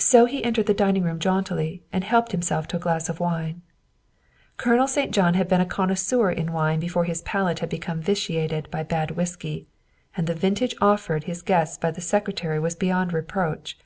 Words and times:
So 0.00 0.24
he 0.24 0.42
entered 0.44 0.66
the 0.66 0.74
dining 0.74 1.04
room 1.04 1.20
jauntily 1.20 1.84
and 1.92 2.02
helped 2.02 2.32
himself 2.32 2.66
to 2.66 2.76
a 2.76 2.80
glass 2.80 3.08
of 3.08 3.20
wine. 3.20 3.62
Colonel 4.56 4.88
St. 4.88 5.12
John 5.12 5.34
had 5.34 5.46
been 5.46 5.60
a 5.60 5.64
connoisseur 5.64 6.32
in 6.32 6.50
wine 6.50 6.80
before 6.80 7.04
his 7.04 7.22
palate 7.22 7.60
had 7.60 7.68
become 7.68 8.00
vitiated 8.00 8.68
by 8.72 8.82
bad 8.82 9.12
whiskey, 9.12 9.68
and 10.16 10.26
the 10.26 10.34
vintage 10.34 10.74
offered 10.80 11.22
his 11.30 11.40
guests 11.42 11.78
by 11.78 11.92
the 11.92 12.00
Secretary 12.00 12.58
was 12.58 12.74
beyond 12.74 13.12
reproach. 13.12 13.78